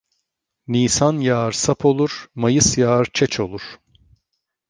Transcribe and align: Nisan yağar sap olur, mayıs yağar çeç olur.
Nisan 0.67 1.15
yağar 1.19 1.51
sap 1.51 1.85
olur, 1.85 2.29
mayıs 2.35 2.77
yağar 2.77 3.05
çeç 3.13 3.39
olur. 3.39 3.61